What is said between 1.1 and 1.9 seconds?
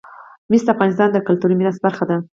د کلتوري میراث